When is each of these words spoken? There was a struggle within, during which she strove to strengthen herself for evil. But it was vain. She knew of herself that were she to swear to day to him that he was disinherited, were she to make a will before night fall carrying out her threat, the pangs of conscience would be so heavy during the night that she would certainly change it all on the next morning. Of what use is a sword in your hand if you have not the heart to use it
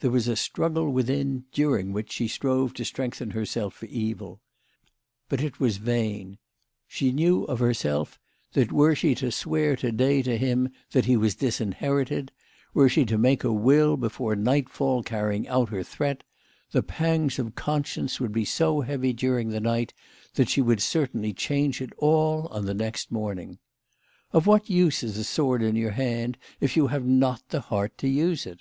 There 0.00 0.10
was 0.10 0.28
a 0.28 0.36
struggle 0.36 0.90
within, 0.92 1.46
during 1.52 1.94
which 1.94 2.12
she 2.12 2.28
strove 2.28 2.74
to 2.74 2.84
strengthen 2.84 3.30
herself 3.30 3.72
for 3.72 3.86
evil. 3.86 4.42
But 5.30 5.40
it 5.40 5.58
was 5.58 5.78
vain. 5.78 6.36
She 6.86 7.12
knew 7.12 7.44
of 7.44 7.58
herself 7.58 8.18
that 8.52 8.72
were 8.74 8.94
she 8.94 9.14
to 9.14 9.32
swear 9.32 9.74
to 9.76 9.90
day 9.90 10.20
to 10.20 10.36
him 10.36 10.68
that 10.90 11.06
he 11.06 11.16
was 11.16 11.34
disinherited, 11.36 12.30
were 12.74 12.90
she 12.90 13.06
to 13.06 13.16
make 13.16 13.42
a 13.42 13.50
will 13.50 13.96
before 13.96 14.36
night 14.36 14.68
fall 14.68 15.02
carrying 15.02 15.48
out 15.48 15.70
her 15.70 15.82
threat, 15.82 16.24
the 16.72 16.82
pangs 16.82 17.38
of 17.38 17.54
conscience 17.54 18.20
would 18.20 18.32
be 18.32 18.44
so 18.44 18.82
heavy 18.82 19.14
during 19.14 19.48
the 19.48 19.60
night 19.60 19.94
that 20.34 20.50
she 20.50 20.60
would 20.60 20.82
certainly 20.82 21.32
change 21.32 21.80
it 21.80 21.94
all 21.96 22.48
on 22.48 22.66
the 22.66 22.74
next 22.74 23.10
morning. 23.10 23.58
Of 24.30 24.46
what 24.46 24.68
use 24.68 25.02
is 25.02 25.16
a 25.16 25.24
sword 25.24 25.62
in 25.62 25.74
your 25.74 25.92
hand 25.92 26.36
if 26.60 26.76
you 26.76 26.88
have 26.88 27.06
not 27.06 27.48
the 27.48 27.60
heart 27.62 27.96
to 27.96 28.08
use 28.08 28.44
it 28.44 28.60